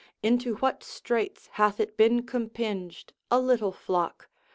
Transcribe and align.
Into 0.23 0.55
what 0.55 0.83
straits 0.83 1.45
hath 1.51 1.79
it 1.79 1.95
been 1.95 2.23
compinged, 2.25 3.13
a 3.29 3.39
little 3.39 3.71
flock! 3.71 4.29